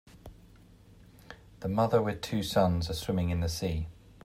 The 1.59 1.69
mother 1.69 2.01
with 2.01 2.21
two 2.23 2.41
son 2.41 2.77
are 2.77 2.81
swimming 2.93 3.29
in 3.29 3.41
the 3.41 3.47
sea. 3.47 3.87